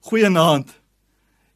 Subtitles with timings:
[0.00, 0.70] Goeienaand.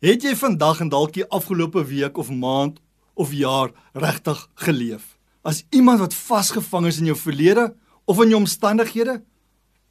[0.05, 2.77] Het jy vandag en dalk die afgelope week of maand
[3.17, 5.15] of jaar regtig geleef?
[5.41, 7.71] As iemand wat vasgevang is in jou verlede
[8.05, 9.23] of in jou omstandighede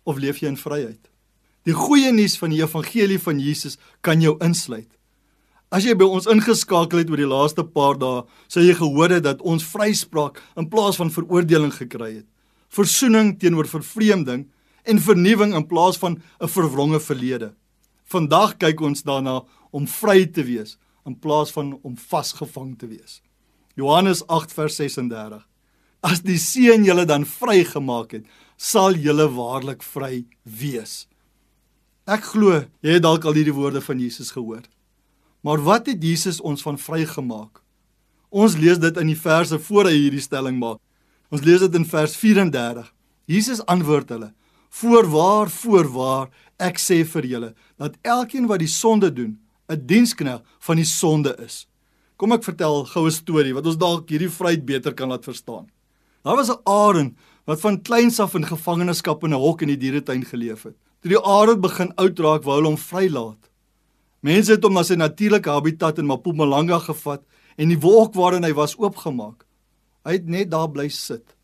[0.05, 1.10] of leef jy in vryheid?
[1.66, 4.92] Die goeie nuus van die evangelie van Jesus kan jou insluit.
[5.74, 9.26] As jy by ons ingeskakel het oor die laaste paar dae, sou jy gehoor het
[9.26, 12.30] dat ons vryspraak in plaas van veroordeling gekry het.
[12.70, 14.46] Versoening teenoor vervreemding
[14.86, 17.56] en vernuwing in plaas van 'n verwronge verlede.
[18.10, 19.42] Vandag kyk ons daarna
[19.72, 23.21] om vry te wees in plaas van om vasgevang te wees.
[23.75, 25.42] Johannes 8 vers 36.
[26.04, 28.28] As die seun julle dan vrygemaak het,
[28.58, 31.08] sal julle waarlik vry wees.
[32.03, 34.64] Ek glo jy het dalk al hierdie woorde van Jesus gehoor.
[35.44, 37.59] Maar wat het Jesus ons van vrygemaak?
[38.33, 40.80] Ons lees dit in die verse voor hy hierdie stelling maak.
[41.33, 42.88] Ons lees dit in vers 34.
[43.30, 44.31] Jesus antwoord hulle:
[44.73, 46.30] "Voorwaar, voorwaar,
[46.63, 51.36] Ek sê vir julle dat elkeen wat die sonde doen, 'n dienskneg van die sonde
[51.39, 51.67] is.
[52.17, 55.67] Kom ek vertel gou 'n storie wat ons dalk hierdie vryheid beter kan laat verstaan.
[56.23, 59.77] Daar was 'n arend wat van kleins af in gevangenskap in 'n hok in die
[59.77, 60.75] dieretuin geleef het.
[61.02, 63.49] Toe die arend begin oud raak, wou hulle hom vrylaat.
[64.21, 67.23] Mense het hom na sy natuurlike habitat in Mpumalanga gevat
[67.58, 69.45] en die wolk waarin hy was oopgemaak.
[70.05, 71.35] Hy het net daar bly sit.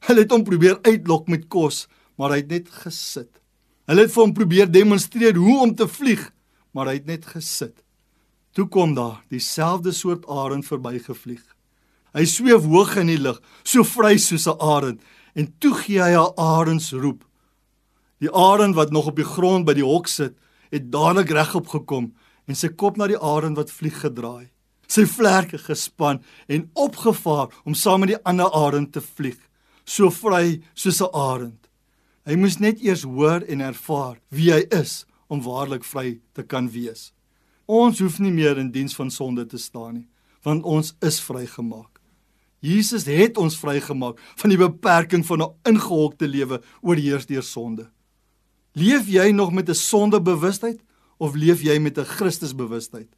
[0.00, 1.86] Hulle het hom probeer uitlok met kos,
[2.16, 3.30] maar hy het net gesit.
[3.88, 6.30] Hulle het vir hom probeer demonstreer hoe om te vlieg,
[6.72, 7.76] maar hy het net gesit.
[8.54, 11.42] Toe kom daar dieselfde soort arend verbygevlieg.
[12.14, 15.00] Hy sweef hoog in die lug, so vry soos 'n arend,
[15.34, 17.24] en toe gee hy 'n arendsroep.
[18.20, 20.36] Die arend wat nog op die grond by die hok sit,
[20.70, 22.14] het dadelik regop gekom
[22.46, 24.50] en sy kop na die arend wat vlieg gedraai.
[24.86, 29.38] Sy vlerke gespan en opgevaar om saam met die ander arend te vlieg,
[29.84, 31.63] so vry soos 'n arend.
[32.24, 36.70] Hy moes net eers hoor en ervaar wie hy is om waarlik vry te kan
[36.72, 37.10] wees.
[37.68, 40.06] Ons hoef nie meer in diens van sonde te staan nie,
[40.44, 42.00] want ons is vrygemaak.
[42.64, 47.90] Jesus het ons vrygemaak van die beperking van 'n ingehokte lewe oorheers deur sonde.
[48.72, 50.80] Leef jy nog met 'n sondebewustheid
[51.18, 53.08] of leef jy met 'n Christusbewustheid?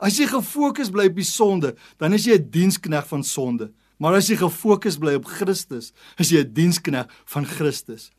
[0.00, 3.72] As jy gefokus bly op die sonde, dan is jy 'n dienskneg van sonde.
[3.98, 8.10] Maar as jy gefokus bly op Christus, is jy 'n dienskneg van Christus.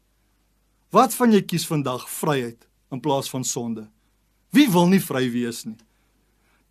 [0.95, 2.61] Wat van jy kies vandag vryheid
[2.93, 3.89] in plaas van sonde?
[4.55, 5.75] Wie wil nie vry wees nie?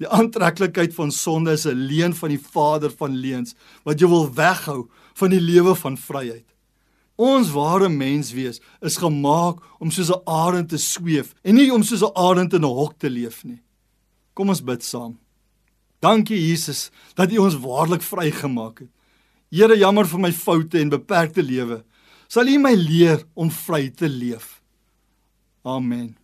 [0.00, 4.32] Die aantreklikheid van sonde is 'n leuen van die Vader van leuns wat jou wil
[4.32, 6.48] weghou van die lewe van vryheid.
[7.16, 12.02] Ons ware menswees is gemaak om soos 'n arend te sweef en nie om soos
[12.02, 13.60] 'n arend in 'n hok te leef nie.
[14.34, 15.18] Kom ons bid saam.
[16.00, 18.90] Dankie Jesus dat U ons waarlik vrygemaak het.
[19.50, 21.84] Here, jammer vir my foute en beperkte lewe
[22.34, 24.56] sal U my leer om vry te leef.
[25.62, 26.16] Amen.